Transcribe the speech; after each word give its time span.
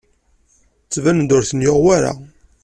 Ttbanen-d 0.85 1.31
ur 1.37 1.43
ten-yuɣ 1.49 1.77
wara. 1.85 2.13